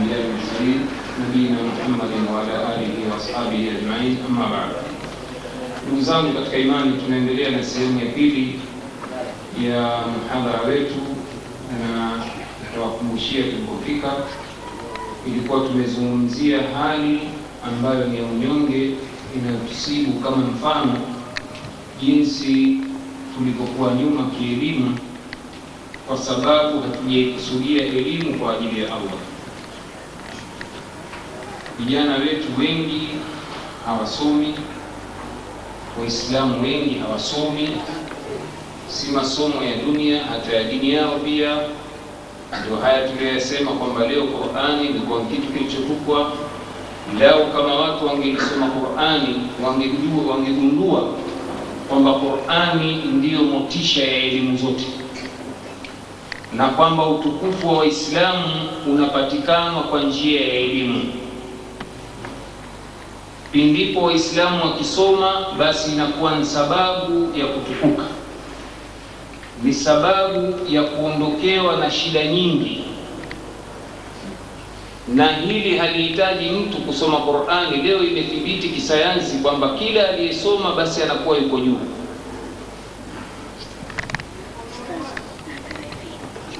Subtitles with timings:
[0.00, 0.80] الأنبياء والمرسلين
[1.20, 4.70] نبينا محمد وعلى آله وأصحابه أجمعين أما بعد
[5.86, 8.60] ndugu zangu katika imani tunaendelea na sehemu ya pili
[9.64, 10.94] ya mhadhara wetu
[11.72, 12.10] na
[12.74, 14.12] tawakumbushia tulipofika
[15.26, 17.20] ilikuwa tumezungumzia hali
[17.68, 18.90] ambayo ni ya unyonge
[19.36, 20.94] inayotusibu kama mfano
[22.00, 22.76] jinsi
[23.38, 24.98] tulivyokuwa nyuma kielimu
[26.08, 29.18] kwa sababu hatujaikusudia elimu kwa ajili ya allah
[31.85, 33.07] vijana wetu wengi
[33.85, 34.53] hawasomi
[35.99, 37.69] waislamu wengi hawasomi.
[38.87, 41.57] Si masomo ya dunia hata ya dini yao pia.
[42.65, 46.31] Ndio haya tuliyoyasema kwamba leo qurani ilikuwa kitu kilichotupwa.
[47.19, 49.35] Lao kama watu wangelisoma qurani
[49.65, 51.07] wangejua wangegundua
[51.89, 54.85] kwamba qurani ndiyo motisha ya elimu zote.
[56.53, 58.45] Na kwamba utukufu wa waislamu
[58.87, 61.03] unapatikana kwa njia ya elimu
[63.51, 68.03] pindipo waislamu wakisoma basi inakuwa ni sababu ya kutukuka.
[69.63, 72.83] Ni sababu ya kuondokewa na shida nyingi.
[75.07, 77.77] Na hili halihitaji mtu kusoma qurani.
[77.83, 81.77] Leo imethibiti kisayansi kwamba kila aliyesoma basi anakuwa yuko juu.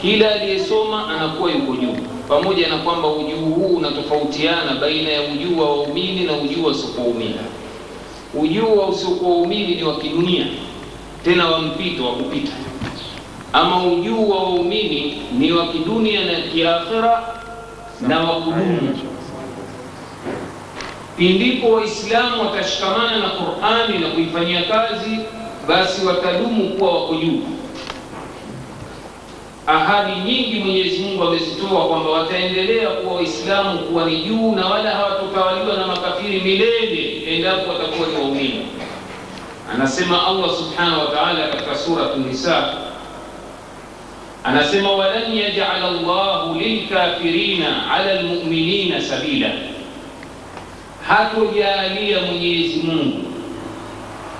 [0.00, 1.96] Kila aliyesoma anakuwa yuko juu
[2.30, 7.34] pamoja na kwamba ujuu huu unatofautiana baina ya ujuu wa waumini na ujuu wa usiokuwaumini.
[8.34, 10.46] Ujuu wa usiokuwaumini ni wa kidunia
[11.24, 12.52] tena wa mpito wa kupita.
[13.52, 17.34] Ama ujuu wa waumini ni wa kidunia na kiakhira
[18.00, 18.98] na wa kudumu.
[21.16, 25.18] Pindipo waislamu watashikamana na qurani na kuifanyia kazi
[25.68, 27.40] basi watadumu kuwa wako juu
[29.66, 35.76] ahadi nyingi mwenyezi mungu amezitoa kwamba wataendelea kuwa waislamu kuwa ni juu na wala hawatotawaliwa
[35.76, 38.66] na makafiri milele endapo watakuwa ni waumini.
[39.74, 42.74] Anasema allah subhanahu wataala katika suratu nisa
[44.44, 49.50] anasema walan yajala llahu lilkafirina ala lmuminina sabila.
[51.08, 53.18] Hatojaalia mwenyezi mungu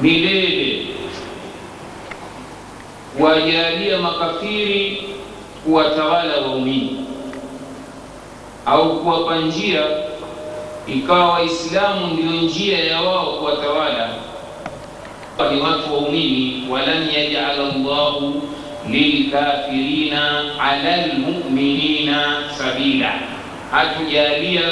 [0.00, 0.86] milele
[3.16, 5.02] kuwajalia makafiri
[5.64, 7.06] kuwatawala waumini
[8.66, 9.82] au kuwapa njia
[10.86, 14.08] ikawa waislamu ndio njia ya wao kuwatawala
[15.54, 18.42] ni watu waumini walan yajala llahu
[18.90, 23.12] lilkafirina ala lmuminina sabila.
[23.70, 24.62] Hatujalia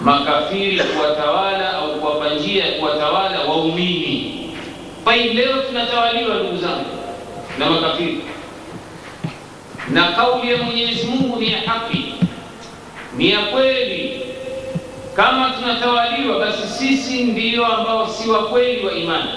[0.00, 4.34] makafiri kuwatawala au kuwapa njia ya kuwatawala waumini.
[5.04, 6.97] Taib, leo tunatawaliwa ndugu zangu
[7.58, 8.20] na makafiri,
[9.90, 12.14] na kauli ya Mwenyezi Mungu ni ya haki,
[13.16, 14.20] ni ya kweli.
[15.16, 19.30] Kama tunatawaliwa, basi sisi ndiyo ambao si wa kweli wa imani,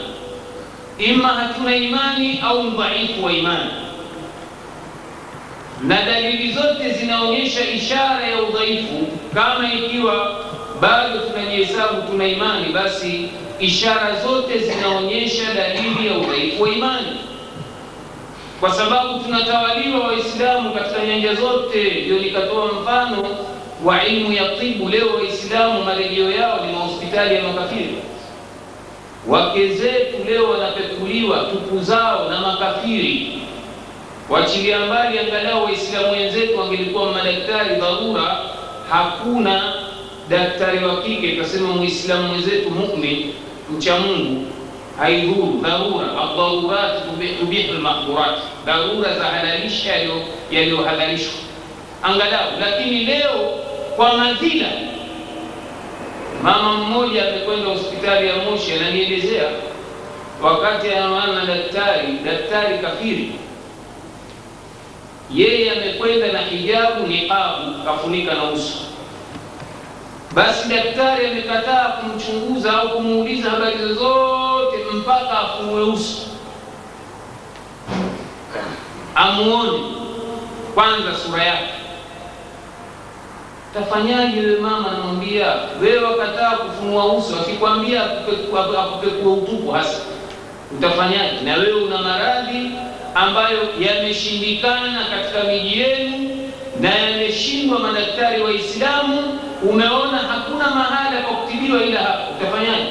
[0.98, 3.70] ima hatuna imani au mdhaifu wa imani,
[5.84, 9.08] na dalili zote zinaonyesha ishara ya udhaifu.
[9.34, 10.40] Kama ikiwa
[10.82, 17.08] bado tunajihesabu tuna imani, basi ishara zote zinaonyesha dalili ya udhaifu wa imani,
[18.62, 22.02] kwa sababu tunatawaliwa Waislamu katika nyanja zote.
[22.02, 23.38] Ndio nikatoa mfano
[23.86, 24.90] wa ilmu ya tibu.
[24.90, 27.96] Leo Waislamu marejeo yao ni mahospitali ya makafiri.
[29.28, 33.38] Wake zetu leo wanapekuliwa tupu zao na makafiri.
[34.30, 38.40] Wachilia mbali, angalau Waislamu wenzetu wangelikuwa madaktari dharura,
[38.90, 39.74] hakuna
[40.30, 43.34] daktari wa kike kasema muislamu mwenzetu mumin
[43.78, 44.46] mcha Mungu
[45.02, 47.02] haidhuru dharura, adharurat
[47.40, 49.94] tubihu lmakdurat, dharura za halalisha
[50.52, 51.34] yaliyohalalishwa.
[52.04, 52.52] Angalau.
[52.60, 53.60] Lakini leo
[53.96, 54.68] kwa madhila,
[56.44, 59.50] mama mmoja amekwenda hospitali ya Moshi, ananielezea
[60.42, 63.32] wakati anawana daktari, daktari kafiri,
[65.34, 68.78] yeye amekwenda na hijabu niqabu, kafunika na uso.
[70.34, 74.41] Basi daktari amekataa kumchunguza au kumuuliza habari zozote
[74.94, 75.40] mpaka
[75.84, 76.22] uso
[79.16, 79.80] amuone
[80.76, 81.74] kwanza sura yake.
[83.74, 84.92] Tafanyaje wewe mama?
[84.92, 88.04] Anamwambia wewe, wakataa kufunua uso, akikwambia
[88.84, 89.98] akupekua utupu hasa
[90.78, 91.42] utafanyaje?
[91.46, 92.72] Na wewe una maradhi
[93.16, 96.30] ambayo yameshindikana katika miji yenu
[96.80, 99.40] na yameshindwa madaktari Waislamu
[99.70, 102.90] umeona hakuna mahala pa kutibiwa ila hapo, utafanyaje?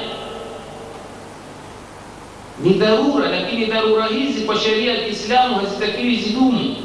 [2.70, 6.76] Ni dharura, lakini dharura hizi kwa sheria ya Kiislamu hazitakiwi zidumu.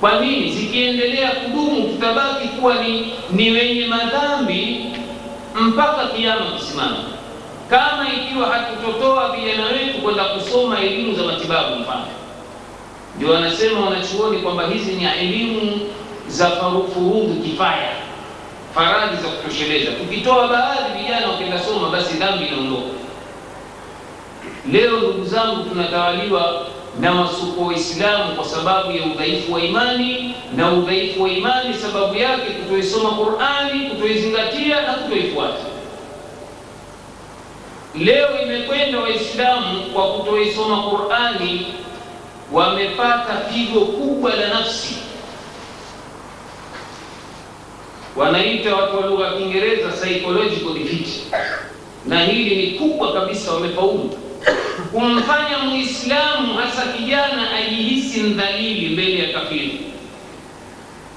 [0.00, 0.52] Kwa nini?
[0.52, 4.86] Zikiendelea kudumu, tutabaki kuwa ni, ni wenye madhambi
[5.54, 6.96] mpaka kiama kusimama,
[7.70, 11.76] kama ikiwa hatutotoa vijana wetu kwenda kusoma elimu za matibabu.
[11.76, 12.06] Mfano,
[13.16, 15.80] ndio wanasema wanachuoni kwamba hizi ni elimu
[16.28, 16.50] za
[16.94, 17.90] furudhu kifaya,
[18.74, 19.90] faradhi za kutosheleza.
[19.92, 23.01] Tukitoa baadhi vijana wakenda soma, basi dhambi inaondoka.
[24.70, 26.66] Leo ndugu zangu, tunatawaliwa
[27.00, 32.50] na wasuko Waislamu kwa sababu ya udhaifu wa imani, na udhaifu wa imani sababu yake
[32.50, 35.64] kutoisoma Qur'ani, kutoizingatia na kutoifuata.
[37.98, 41.66] Leo imekwenda Waislamu kwa kutoisoma Qur'ani,
[42.52, 44.94] wamepata pigo kubwa la nafsi,
[48.16, 51.08] wanaita watu wa lugha ya Kiingereza psychological defeat,
[52.06, 54.10] na hili ni kubwa kabisa, wamefaulu
[54.92, 59.80] kumfanya Muislamu hasa kijana ajihisi mdhalili mbele ya kafiri.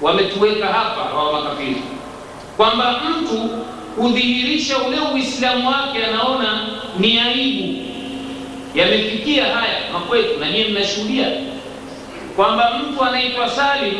[0.02, 1.82] Wametuweka hapa hawa makafiri,
[2.56, 3.50] kwamba mtu
[3.96, 6.68] kudhihirisha ule Uislamu wake anaona
[6.98, 7.82] ni aibu.
[8.74, 11.28] Yamefikia haya makwetu, na nyinyi mnashuhudia
[12.36, 13.94] kwamba mtu anaitwa Salim,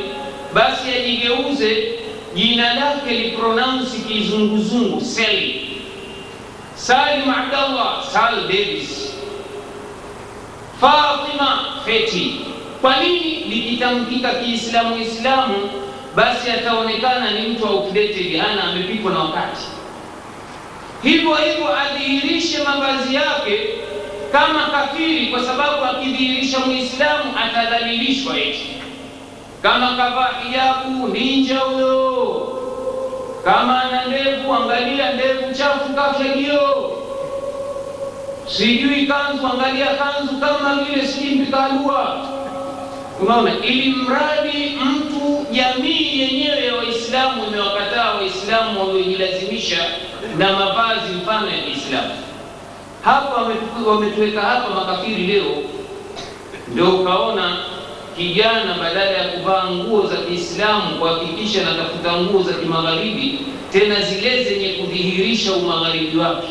[0.55, 1.93] basi ajigeuze
[2.34, 5.81] jina lake lipronounsi kizunguzungu Seli,
[6.75, 9.16] Salim Abdallah, Sal Davis
[10.81, 12.40] Fatima Feti.
[12.81, 13.31] Kwa nini?
[13.49, 15.70] Likitamkika Kiislamu Islamu,
[16.14, 19.62] basi ataonekana ni mtu outdated, hana amepikwa na wakati.
[21.02, 23.61] Hivyo hivyo adhihirishe mavazi yake
[24.32, 28.37] kama kafiri, kwa sababu akidhihirisha Muislamu atadhalilishwa.
[28.38, 28.67] Eti
[29.62, 32.52] kama kavaa hijabu ninja huyo,
[33.44, 36.93] kama ana ndevu, angalia ndevu chafu kafegio
[38.49, 42.27] sijui kanzu, angalia kanzu kama vile sijui mpikalua.
[43.23, 49.87] Unaona, ili mradi mtu, jamii yenyewe ya Waislamu imewakataa Waislamu waliojilazimisha
[50.39, 52.11] na mavazi mfano ya Kiislamu.
[53.05, 53.53] Hapa
[53.87, 55.45] wametuweka hapa makafiri leo,
[56.73, 57.57] ndio ukaona
[58.17, 63.39] kijana badala ya kuvaa nguo za Kiislamu kuhakikisha anatafuta nguo za kimagharibi,
[63.73, 66.47] tena zile zenye kudhihirisha umagharibi wake.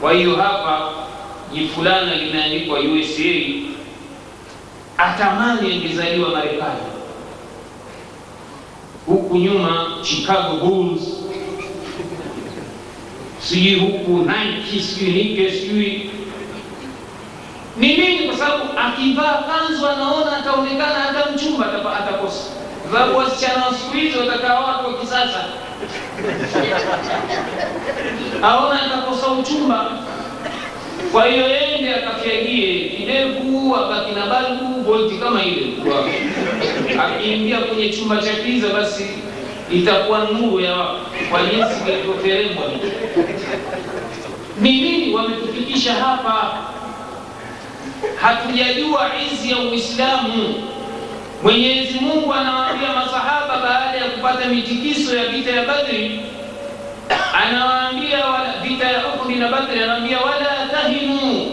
[0.00, 0.90] Kwa hiyo hapa
[1.52, 3.54] jifulana limeandikwa USA,
[4.98, 6.80] atamani angezaliwa Marekani.
[9.06, 11.02] Huku nyuma Chicago Bulls,
[13.40, 16.10] sijui huku Nike, sijui Nike, sijui.
[17.76, 21.66] Ni nini, kwa sababu akivaa kanzu anaona ataonekana hata mchumba
[21.98, 22.50] atakosa,
[22.82, 25.44] kwa sababu wasichana wa siku hizi watakaa watu wa kisasa
[28.42, 29.90] aona atakosa uchumba.
[31.12, 35.72] Kwa hiyo yende akafyagie kidevu akaki na balbu volti kama ile,
[36.98, 39.06] akiingia kwenye chumba cha kiza, basi
[39.72, 40.74] itakuwa nuru ya
[41.30, 42.64] kwa jinsi kilivyoteremwa.
[44.60, 46.54] Ni nini wametufikisha hapa?
[48.20, 50.54] Hatujajua izi ya Uislamu.
[51.44, 56.20] Mwenyezi Mungu anawaambia masahaba baada ya kupata mitikiso ya vita ya Badri,
[57.42, 58.18] anawaambia
[58.62, 61.46] vita ya Uhud na Badri, anawaambia wala tahinu